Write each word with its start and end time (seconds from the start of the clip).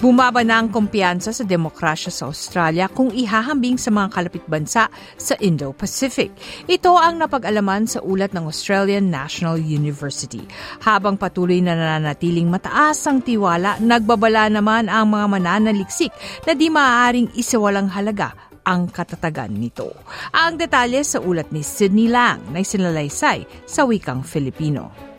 Bumaba 0.00 0.40
na 0.40 0.56
ang 0.56 0.72
kumpiyansa 0.72 1.28
sa 1.28 1.44
demokrasya 1.44 2.08
sa 2.08 2.32
Australia 2.32 2.88
kung 2.88 3.12
ihahambing 3.12 3.76
sa 3.76 3.92
mga 3.92 4.08
kalapit 4.16 4.40
bansa 4.48 4.88
sa 5.20 5.34
Indo-Pacific. 5.36 6.32
Ito 6.64 6.96
ang 6.96 7.20
napag-alaman 7.20 7.84
sa 7.84 8.00
ulat 8.00 8.32
ng 8.32 8.48
Australian 8.48 9.12
National 9.12 9.60
University. 9.60 10.40
Habang 10.80 11.20
patuloy 11.20 11.60
na 11.60 11.76
nananatiling 11.76 12.48
mataas 12.48 13.04
ang 13.04 13.20
tiwala, 13.20 13.76
nagbabala 13.76 14.48
naman 14.48 14.88
ang 14.88 15.12
mga 15.12 15.26
mananaliksik 15.36 16.16
na 16.48 16.56
di 16.56 16.72
maaaring 16.72 17.36
isawalang 17.36 17.92
halaga 17.92 18.32
ang 18.64 18.88
katatagan 18.88 19.52
nito. 19.52 19.92
Ang 20.32 20.56
detalye 20.56 21.04
sa 21.04 21.20
ulat 21.20 21.52
ni 21.52 21.60
Sydney 21.60 22.08
Lang 22.08 22.40
na 22.56 22.64
isinalaysay 22.64 23.68
sa 23.68 23.84
wikang 23.84 24.24
Filipino. 24.24 25.09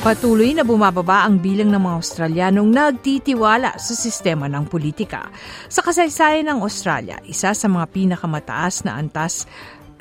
Patuloy 0.00 0.56
na 0.56 0.64
bumababa 0.64 1.28
ang 1.28 1.36
bilang 1.36 1.68
ng 1.68 1.84
mga 1.84 1.96
Australianong 2.00 2.72
nagtitiwala 2.72 3.76
sa 3.76 3.92
sistema 3.92 4.48
ng 4.48 4.64
politika. 4.64 5.28
Sa 5.68 5.84
kasaysayan 5.84 6.48
ng 6.48 6.64
Australia, 6.64 7.20
isa 7.28 7.52
sa 7.52 7.68
mga 7.68 7.84
pinakamataas 7.92 8.88
na 8.88 8.96
antas 8.96 9.44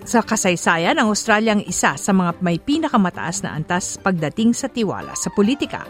sa 0.07 0.23
kasaysayan, 0.23 0.95
ang 0.95 1.11
Australia 1.11 1.51
ang 1.51 1.67
isa 1.67 1.99
sa 1.99 2.11
mga 2.15 2.39
may 2.39 2.55
pinakamataas 2.55 3.43
na 3.43 3.51
antas 3.51 3.99
pagdating 3.99 4.55
sa 4.55 4.71
tiwala 4.71 5.11
sa 5.19 5.27
politika. 5.35 5.83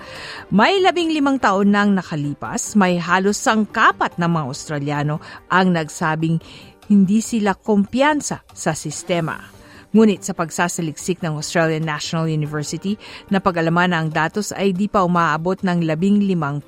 May 0.50 0.82
labing 0.82 1.14
limang 1.14 1.38
taon 1.38 1.70
nang 1.70 1.94
nakalipas, 1.94 2.74
may 2.74 2.98
halos 2.98 3.38
sangkapat 3.38 4.18
ng 4.18 4.26
mga 4.26 4.46
Australiano 4.50 5.22
ang 5.54 5.70
nagsabing 5.78 6.42
hindi 6.90 7.22
sila 7.22 7.54
kumpiyansa 7.54 8.42
sa 8.50 8.74
sistema. 8.74 9.59
Ngunit 9.90 10.22
sa 10.22 10.38
pagsasaliksik 10.38 11.26
ng 11.26 11.42
Australian 11.42 11.82
National 11.82 12.30
University, 12.30 12.94
napag-alaman 13.34 13.90
na 13.90 14.06
ang 14.06 14.14
datos 14.14 14.54
ay 14.54 14.70
di 14.70 14.86
pa 14.86 15.02
umaabot 15.02 15.58
ng 15.66 15.82
15%. 15.82 16.62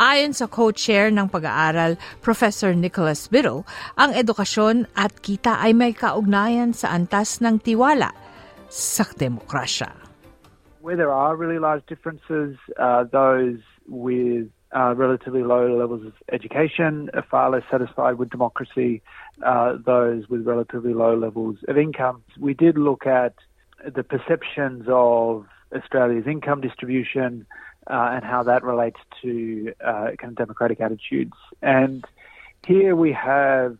Ayon 0.00 0.32
sa 0.32 0.48
co-chair 0.48 1.12
ng 1.12 1.28
pag-aaral, 1.28 2.00
Professor 2.24 2.72
Nicholas 2.72 3.28
Biddle, 3.28 3.68
ang 4.00 4.16
edukasyon 4.16 4.88
at 4.96 5.12
kita 5.20 5.60
ay 5.60 5.76
may 5.76 5.92
kaugnayan 5.92 6.72
sa 6.72 6.96
antas 6.96 7.44
ng 7.44 7.60
tiwala 7.60 8.16
sa 8.72 9.04
demokrasya. 9.04 9.92
Where 10.80 10.96
there 10.96 11.12
are 11.12 11.36
really 11.36 11.60
large 11.60 11.84
differences, 11.84 12.56
uh, 12.80 13.04
those 13.12 13.60
with 13.84 14.48
uh, 14.74 14.94
relatively 14.96 15.42
low 15.42 15.76
levels 15.76 16.04
of 16.04 16.12
education 16.32 17.10
are 17.14 17.24
far 17.30 17.50
less 17.50 17.62
satisfied 17.70 18.18
with 18.18 18.30
democracy. 18.30 19.02
Uh, 19.44 19.76
those 19.84 20.28
with 20.28 20.46
relatively 20.46 20.94
low 20.94 21.16
levels 21.16 21.56
of 21.68 21.76
income. 21.78 22.22
We 22.38 22.54
did 22.54 22.78
look 22.78 23.06
at 23.06 23.34
the 23.84 24.02
perceptions 24.02 24.86
of 24.88 25.46
Australia's 25.74 26.26
income 26.26 26.60
distribution 26.60 27.46
uh, 27.88 28.10
and 28.12 28.24
how 28.24 28.42
that 28.44 28.62
relates 28.62 29.00
to 29.22 29.74
uh, 29.84 30.10
kind 30.18 30.30
of 30.30 30.34
democratic 30.36 30.80
attitudes. 30.80 31.34
And 31.62 32.04
here 32.66 32.96
we 32.96 33.12
have 33.12 33.76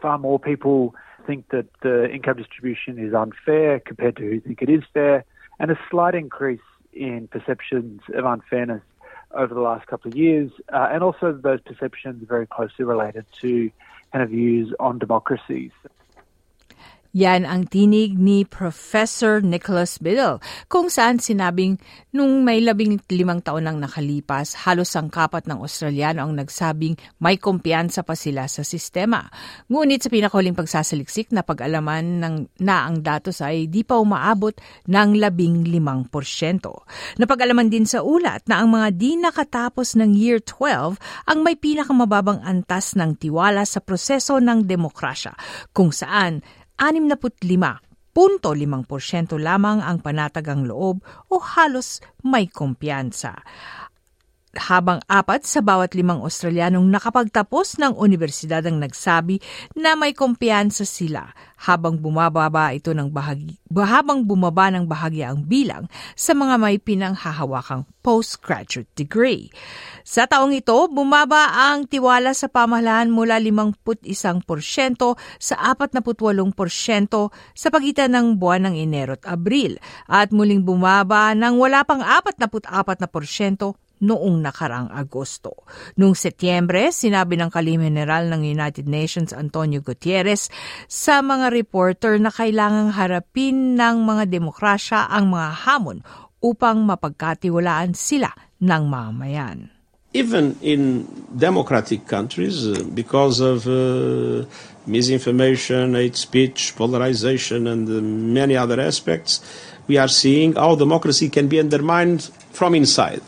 far 0.00 0.18
more 0.18 0.38
people 0.38 0.94
think 1.26 1.48
that 1.50 1.66
the 1.82 2.10
income 2.10 2.36
distribution 2.36 2.98
is 2.98 3.12
unfair 3.12 3.80
compared 3.80 4.16
to 4.16 4.22
who 4.22 4.40
think 4.40 4.62
it 4.62 4.70
is 4.70 4.82
fair, 4.94 5.24
and 5.58 5.70
a 5.70 5.78
slight 5.90 6.14
increase 6.14 6.60
in 6.92 7.28
perceptions 7.28 8.00
of 8.14 8.24
unfairness 8.24 8.82
over 9.32 9.54
the 9.54 9.60
last 9.60 9.86
couple 9.86 10.10
of 10.10 10.16
years, 10.16 10.50
uh, 10.72 10.88
and 10.90 11.02
also 11.02 11.32
those 11.32 11.60
perceptions 11.60 12.22
are 12.22 12.26
very 12.26 12.46
closely 12.46 12.84
related 12.84 13.26
to 13.40 13.70
kind 14.12 14.22
of 14.22 14.30
views 14.30 14.74
on 14.80 14.98
democracies. 14.98 15.70
Yan 17.16 17.48
ang 17.48 17.64
tinig 17.64 18.20
ni 18.20 18.44
Professor 18.44 19.40
Nicholas 19.40 19.96
Biddle 19.96 20.44
kung 20.68 20.92
saan 20.92 21.16
sinabing 21.16 21.80
nung 22.12 22.44
may 22.44 22.60
labing 22.60 23.00
limang 23.08 23.40
taon 23.40 23.64
nang 23.64 23.80
nakalipas, 23.80 24.52
halos 24.68 24.92
ang 24.92 25.08
kapat 25.08 25.48
ng 25.48 25.56
Australiano 25.56 26.20
ang 26.24 26.36
nagsabing 26.36 27.00
may 27.24 27.40
kumpiyansa 27.40 28.04
pa 28.04 28.12
sila 28.12 28.44
sa 28.44 28.60
sistema. 28.60 29.24
Ngunit 29.72 30.04
sa 30.04 30.12
pinakahuling 30.12 30.52
pagsasaliksik 30.52 31.32
na 31.32 31.40
pag-alaman 31.40 32.20
ng, 32.20 32.34
na 32.60 32.84
ang 32.84 33.00
datos 33.00 33.40
ay 33.40 33.72
di 33.72 33.88
pa 33.88 33.96
umaabot 33.96 34.52
ng 34.84 35.08
labing 35.16 35.64
limang 35.64 36.04
porsyento. 36.12 36.84
Napag-alaman 37.16 37.72
din 37.72 37.88
sa 37.88 38.04
ulat 38.04 38.44
na 38.52 38.60
ang 38.60 38.68
mga 38.68 38.88
di 38.92 39.16
nakatapos 39.16 39.96
ng 39.96 40.12
Year 40.12 40.44
12 40.44 41.00
ang 41.24 41.38
may 41.40 41.56
pinakamababang 41.56 42.44
antas 42.44 42.92
ng 43.00 43.16
tiwala 43.16 43.64
sa 43.64 43.80
proseso 43.80 44.36
ng 44.40 44.68
demokrasya 44.68 45.32
kung 45.72 45.88
saan 45.88 46.44
65.5% 46.78 49.38
lamang 49.38 49.82
ang 49.82 49.98
panatagang 50.00 50.64
loob 50.64 51.02
o 51.28 51.36
halos 51.42 52.00
may 52.22 52.46
kumpiyansa 52.46 53.42
habang 54.58 54.98
apat 55.06 55.46
sa 55.46 55.62
bawat 55.62 55.94
limang 55.94 56.20
Australianong 56.20 56.90
nakapagtapos 56.90 57.78
ng 57.78 57.94
universidad 57.94 58.66
ang 58.66 58.82
nagsabi 58.82 59.38
na 59.78 59.94
may 59.94 60.12
kumpiyansa 60.12 60.82
sila 60.82 61.30
habang 61.58 61.98
bumababa 61.98 62.70
ito 62.70 62.94
ng 62.94 63.10
bahagi, 63.10 63.58
habang 63.74 64.22
bumaba 64.22 64.70
ng 64.70 64.86
bahagi 64.86 65.26
ang 65.26 65.42
bilang 65.42 65.90
sa 66.14 66.30
mga 66.34 66.54
may 66.54 66.78
pinanghahawakang 66.78 67.82
postgraduate 67.98 68.86
degree. 68.94 69.50
Sa 70.06 70.30
taong 70.30 70.54
ito, 70.54 70.86
bumaba 70.88 71.50
ang 71.52 71.84
tiwala 71.90 72.32
sa 72.32 72.46
pamahalaan 72.46 73.10
mula 73.10 73.42
51% 73.42 73.84
sa 75.42 75.54
48% 75.74 76.14
sa 77.52 77.68
pagitan 77.68 78.10
ng 78.14 78.26
buwan 78.38 78.70
ng 78.70 78.74
Enero 78.78 79.18
at 79.18 79.26
Abril 79.26 79.76
at 80.06 80.30
muling 80.30 80.62
bumaba 80.62 81.34
ng 81.34 81.58
wala 81.58 81.82
pang 81.82 82.00
44% 82.00 83.87
noong 84.00 84.42
nakarang 84.42 84.90
Agosto. 84.90 85.66
Noong 85.98 86.14
Setyembre, 86.14 86.90
sinabi 86.90 87.38
ng 87.38 87.50
Kalim 87.50 87.82
General 87.82 88.26
ng 88.30 88.42
United 88.44 88.86
Nations 88.86 89.34
Antonio 89.34 89.82
Gutierrez 89.82 90.50
sa 90.86 91.22
mga 91.24 91.50
reporter 91.54 92.18
na 92.18 92.30
kailangang 92.32 92.94
harapin 92.94 93.74
ng 93.78 93.96
mga 94.02 94.30
demokrasya 94.30 95.10
ang 95.10 95.30
mga 95.32 95.50
hamon 95.66 95.98
upang 96.38 96.86
mapagkatiwalaan 96.86 97.94
sila 97.94 98.30
ng 98.62 98.82
mamayan. 98.86 99.70
Even 100.16 100.56
in 100.64 101.04
democratic 101.36 102.08
countries, 102.08 102.64
uh, 102.64 102.80
because 102.96 103.44
of 103.44 103.68
uh, 103.68 104.48
misinformation, 104.88 105.94
hate 105.94 106.16
speech, 106.16 106.72
polarization, 106.76 107.68
and 107.68 107.84
uh, 107.86 108.00
many 108.00 108.56
other 108.56 108.80
aspects, 108.80 109.44
we 109.86 109.98
are 109.98 110.08
seeing 110.08 110.56
how 110.56 110.74
democracy 110.74 111.28
can 111.28 111.46
be 111.46 111.60
undermined 111.60 112.30
from 112.52 112.74
inside. 112.74 113.22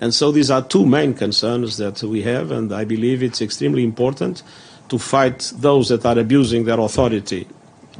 And 0.00 0.14
so 0.14 0.32
these 0.32 0.50
are 0.50 0.62
two 0.62 0.86
main 0.86 1.14
concerns 1.14 1.76
that 1.76 2.02
we 2.02 2.22
have, 2.22 2.50
and 2.50 2.72
I 2.72 2.84
believe 2.84 3.22
it's 3.22 3.42
extremely 3.42 3.84
important 3.84 4.42
to 4.88 4.98
fight 4.98 5.52
those 5.56 5.88
that 5.90 6.06
are 6.06 6.18
abusing 6.18 6.64
their 6.64 6.80
authority 6.80 7.46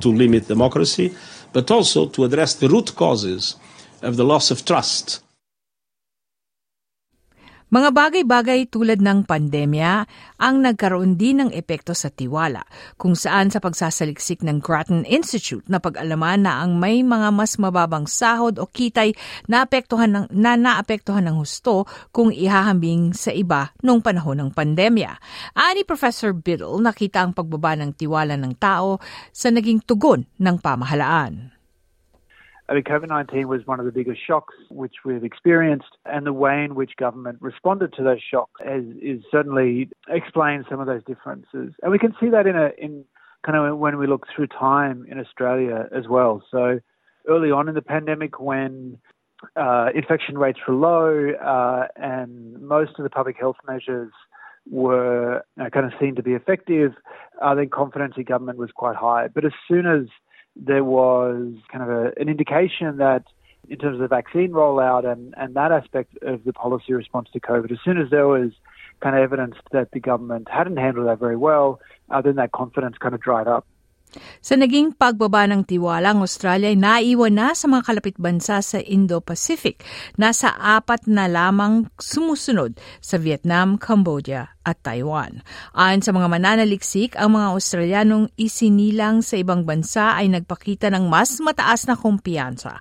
to 0.01 0.09
limit 0.09 0.49
democracy, 0.49 1.15
but 1.53 1.71
also 1.71 2.07
to 2.07 2.25
address 2.25 2.55
the 2.55 2.69
root 2.69 2.95
causes 2.97 3.57
of 4.03 4.17
the 4.17 4.25
loss 4.25 4.51
of 4.51 4.65
trust 4.65 5.21
Mga 7.71 7.95
bagay-bagay 7.95 8.67
tulad 8.67 8.99
ng 8.99 9.31
pandemya 9.31 10.03
ang 10.43 10.59
nagkaroon 10.59 11.15
din 11.15 11.39
ng 11.39 11.51
epekto 11.55 11.95
sa 11.95 12.11
tiwala, 12.11 12.67
kung 12.99 13.15
saan 13.15 13.55
sa 13.55 13.63
pagsasaliksik 13.63 14.43
ng 14.43 14.59
Grattan 14.59 15.07
Institute 15.07 15.63
na 15.71 15.79
pag-alaman 15.79 16.51
na 16.51 16.67
ang 16.67 16.75
may 16.83 17.07
mga 17.07 17.31
mas 17.31 17.63
mababang 17.63 18.11
sahod 18.11 18.59
o 18.59 18.67
kitay 18.67 19.15
na, 19.47 19.63
apektuhan 19.63 20.11
ng, 20.11 20.27
na 20.35 20.59
naapektuhan 20.59 21.23
ng 21.31 21.39
husto 21.39 21.87
kung 22.11 22.35
ihahambing 22.35 23.15
sa 23.15 23.31
iba 23.31 23.71
noong 23.87 24.03
panahon 24.03 24.43
ng 24.43 24.51
pandemya. 24.51 25.23
Ani 25.55 25.87
Professor 25.87 26.35
Biddle, 26.35 26.75
nakita 26.83 27.23
ang 27.23 27.31
pagbaba 27.31 27.79
ng 27.79 27.95
tiwala 27.95 28.35
ng 28.35 28.59
tao 28.59 28.99
sa 29.31 29.47
naging 29.47 29.79
tugon 29.87 30.27
ng 30.43 30.59
pamahalaan. 30.59 31.60
I 32.71 32.75
mean, 32.75 32.85
COVID 32.85 33.09
19 33.09 33.49
was 33.49 33.67
one 33.67 33.81
of 33.81 33.87
the 33.87 33.91
biggest 33.91 34.21
shocks 34.25 34.55
which 34.71 34.95
we've 35.05 35.25
experienced, 35.25 35.99
and 36.07 36.25
the 36.25 36.33
way 36.33 36.63
in 36.63 36.77
which 36.77 36.93
government 36.97 37.39
responded 37.41 37.93
to 37.95 38.05
those 38.05 38.21
shocks 38.23 38.61
is, 38.65 38.85
is 39.03 39.25
certainly 39.29 39.91
explains 40.09 40.67
some 40.71 40.79
of 40.79 40.87
those 40.87 41.03
differences. 41.05 41.75
And 41.83 41.91
we 41.91 41.99
can 41.99 42.15
see 42.21 42.29
that 42.31 42.47
in 42.47 42.57
a 42.57 42.71
in 42.79 43.05
kind 43.45 43.59
of 43.59 43.77
when 43.79 43.99
we 43.99 44.07
look 44.07 44.27
through 44.35 44.47
time 44.47 45.05
in 45.11 45.19
Australia 45.19 45.89
as 45.91 46.07
well. 46.09 46.45
So 46.49 46.79
early 47.29 47.51
on 47.51 47.69
in 47.69 47.75
the 47.75 47.83
pandemic, 47.83 48.39
when 48.39 48.99
uh, 49.57 49.89
infection 49.93 50.39
rates 50.39 50.61
were 50.69 50.75
low 50.75 51.33
uh, 51.33 51.89
and 51.97 52.61
most 52.61 52.93
of 52.99 53.03
the 53.03 53.11
public 53.11 53.37
health 53.37 53.57
measures 53.67 54.13
were 54.71 55.43
uh, 55.61 55.71
kind 55.71 55.87
of 55.87 55.93
seen 55.99 56.15
to 56.15 56.23
be 56.23 56.35
effective, 56.35 56.93
uh, 57.43 57.55
then 57.55 57.69
confidence 57.69 58.15
in 58.17 58.25
government 58.25 58.59
was 58.59 58.71
quite 58.73 58.95
high. 58.95 59.27
But 59.27 59.45
as 59.45 59.53
soon 59.67 59.87
as 59.87 60.07
there 60.63 60.85
was 60.85 61.55
kind 61.73 61.83
of 61.83 61.89
a, 61.91 62.13
an 62.21 62.29
indication 62.29 62.99
that 62.99 63.25
in 63.69 63.79
terms 63.79 63.95
of 63.95 64.01
the 64.01 64.09
vaccine 64.09 64.51
rollout 64.51 65.11
and, 65.11 65.35
and 65.37 65.55
that 65.55 65.73
aspect 65.73 66.17
of 66.23 66.45
the 66.45 66.53
policy 66.53 66.93
response 66.93 67.29
to 67.33 67.41
COVID, 67.41 67.71
as 67.71 67.79
soon 67.85 67.99
as 67.99 68.11
there 68.11 68.27
was 68.27 68.51
kind 69.01 69.17
of 69.17 69.23
evidence 69.23 69.55
that 69.73 69.91
the 69.93 70.01
government 70.01 70.49
hadn't 70.51 70.77
handled 70.77 71.07
that 71.07 71.19
very 71.19 71.37
well, 71.37 71.81
uh, 72.11 72.21
then 72.21 72.37
that 72.37 72.53
confidence 72.53 72.97
kind 72.99 73.15
of 73.15 73.21
dried 73.21 73.47
up. 73.47 73.67
Sa 74.41 74.57
naging 74.57 74.97
pagbaba 74.97 75.45
ng 75.45 75.69
tiwala, 75.69 76.17
ang 76.17 76.25
Australia 76.25 76.73
ay 76.73 76.81
naiwan 76.81 77.37
na 77.37 77.53
sa 77.53 77.69
mga 77.69 77.85
kalapit 77.85 78.17
bansa 78.17 78.65
sa 78.65 78.81
Indo-Pacific. 78.81 79.85
Nasa 80.17 80.57
apat 80.57 81.05
na 81.05 81.29
lamang 81.29 81.93
sumusunod 82.01 82.73
sa 83.05 83.21
Vietnam, 83.21 83.77
Cambodia 83.77 84.57
at 84.65 84.81
Taiwan. 84.81 85.45
Ayon 85.77 86.01
sa 86.01 86.17
mga 86.17 86.33
mananaliksik, 86.33 87.21
ang 87.21 87.37
mga 87.37 87.53
Australianong 87.53 88.33
isinilang 88.41 89.21
sa 89.21 89.37
ibang 89.37 89.69
bansa 89.69 90.17
ay 90.17 90.33
nagpakita 90.33 90.89
ng 90.89 91.05
mas 91.05 91.37
mataas 91.45 91.85
na 91.85 92.01
kumpiyansa 92.01 92.81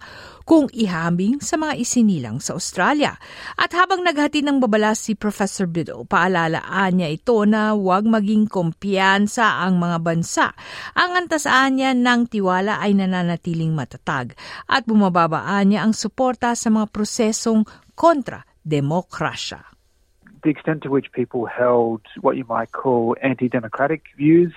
kung 0.50 0.65
ihambing 0.73 1.38
sa 1.45 1.62
mga 1.62 1.77
isinilang 1.77 2.41
sa 2.41 2.57
Australia. 2.57 3.21
At 3.53 3.69
habang 3.77 4.01
naghatid 4.01 4.50
ng 4.50 4.57
babala 4.57 4.97
si 4.97 5.13
Professor 5.13 5.69
Bido, 5.69 6.09
paalalaan 6.09 6.97
niya 6.97 7.13
ito 7.13 7.45
na 7.45 7.77
huwag 7.77 8.09
maging 8.09 8.50
kumpiyansa 8.50 9.62
ang 9.62 9.77
mga 9.77 10.01
bansa. 10.01 10.57
Ang 10.97 11.21
antasaan 11.50 11.81
niya 11.81 11.92
ng 11.98 12.30
tiwala 12.30 12.78
ay 12.78 12.94
nananatiling 12.94 13.74
matatag 13.74 14.38
at 14.69 14.86
bumababaan 14.86 15.74
niya 15.74 15.81
ang 15.81 15.98
suporta 15.98 16.54
sa 16.54 16.69
mga 16.69 16.94
prosesong 16.94 17.66
kontra 17.98 18.46
demokrasya. 18.62 19.66
The 20.46 20.54
extent 20.54 20.86
to 20.86 20.94
which 20.94 21.10
people 21.12 21.50
held 21.50 22.06
what 22.22 22.38
you 22.38 22.46
might 22.46 22.69
call 22.72 23.18
anti-democratic 23.25 24.13
views 24.13 24.54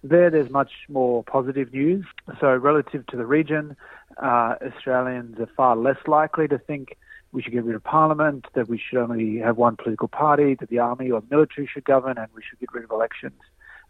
There, 0.00 0.32
there's 0.32 0.48
much 0.48 0.88
more 0.88 1.20
positive 1.28 1.76
news. 1.76 2.08
So, 2.40 2.56
relative 2.56 3.04
to 3.12 3.20
the 3.20 3.28
region, 3.28 3.76
uh, 4.16 4.56
Australians 4.64 5.36
are 5.36 5.52
far 5.52 5.76
less 5.76 6.00
likely 6.08 6.48
to 6.48 6.56
think 6.56 6.96
we 7.36 7.44
should 7.44 7.52
get 7.52 7.68
rid 7.68 7.76
of 7.76 7.84
Parliament, 7.84 8.48
that 8.56 8.64
we 8.64 8.80
should 8.80 8.96
only 8.96 9.44
have 9.44 9.60
one 9.60 9.76
political 9.76 10.08
party, 10.08 10.56
that 10.56 10.72
the 10.72 10.80
army 10.80 11.12
or 11.12 11.20
military 11.28 11.68
should 11.68 11.84
govern, 11.84 12.16
and 12.16 12.32
we 12.32 12.40
should 12.40 12.58
get 12.58 12.72
rid 12.72 12.88
of 12.88 12.90
elections. 12.90 13.36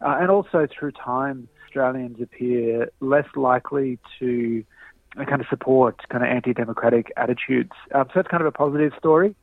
Uh, 0.03 0.19
and 0.19 0.27
also, 0.27 0.67
through 0.67 0.91
time, 0.91 1.47
Australians 1.71 2.19
appear 2.19 2.91
less 2.99 3.31
likely 3.39 3.95
to 4.19 4.59
uh, 5.15 5.23
kind 5.23 5.39
of 5.39 5.47
support 5.47 5.95
kind 6.11 6.19
of 6.19 6.27
anti-democratic 6.27 7.15
attitudes. 7.15 7.71
Um, 7.95 8.11
so 8.11 8.19
that's 8.19 8.27
kind 8.27 8.43
of 8.43 8.51
a 8.51 8.51
positive 8.51 8.91
story. 8.99 9.39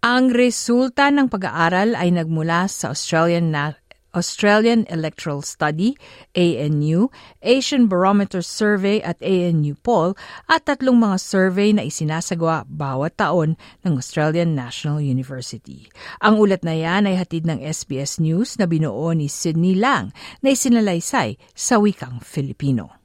Ang 0.00 0.32
resulta 0.32 1.12
ng 1.12 1.28
pag-aaral 1.28 1.92
ay 1.92 2.08
nagmula 2.08 2.72
sa 2.72 2.96
Australian 2.96 3.52
Na- 3.52 3.76
Australian 4.14 4.86
Electoral 4.88 5.42
Study, 5.42 5.98
ANU, 6.38 7.10
Asian 7.42 7.90
Barometer 7.90 8.40
Survey 8.40 9.02
at 9.02 9.18
ANU 9.20 9.74
Poll 9.82 10.14
at 10.46 10.64
tatlong 10.64 10.96
mga 10.96 11.18
survey 11.18 11.74
na 11.74 11.82
isinasagawa 11.84 12.64
bawat 12.70 13.18
taon 13.18 13.58
ng 13.82 13.94
Australian 13.98 14.54
National 14.54 15.02
University. 15.02 15.90
Ang 16.22 16.38
ulat 16.38 16.62
na 16.62 16.78
yan 16.78 17.10
ay 17.10 17.18
hatid 17.18 17.44
ng 17.44 17.60
SBS 17.60 18.22
News 18.22 18.56
na 18.56 18.70
binuo 18.70 19.10
ni 19.12 19.26
Sydney 19.26 19.74
Lang 19.74 20.14
na 20.40 20.54
isinalaysay 20.54 21.36
sa 21.52 21.82
wikang 21.82 22.22
Filipino. 22.22 23.04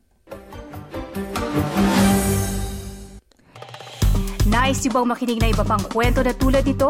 Nice 4.50 4.90
yung 4.90 4.98
bang 4.98 5.08
makinig 5.14 5.38
na 5.38 5.54
iba 5.54 5.62
pang 5.62 5.82
kwento 5.94 6.26
na 6.26 6.34
tulad 6.34 6.66
ito? 6.66 6.90